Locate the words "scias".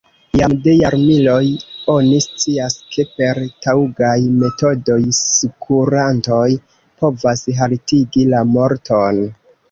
2.25-2.77